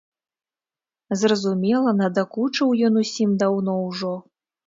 Зразумела, 1.23 1.93
надакучыў 1.99 2.69
ён 2.87 2.93
усім 3.05 3.37
даўно 3.43 3.77
ўжо. 3.89 4.13